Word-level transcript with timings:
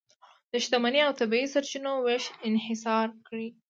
د 0.51 0.53
شتمنۍ 0.63 1.01
او 1.07 1.11
طبیعي 1.21 1.47
سرچینو 1.53 1.91
وېش 2.05 2.23
انحصار 2.47 3.07
کړي. 3.27 3.47